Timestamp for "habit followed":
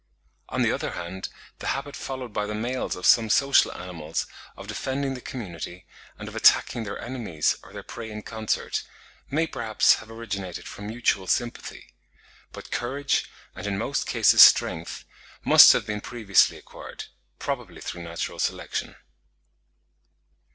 1.77-2.33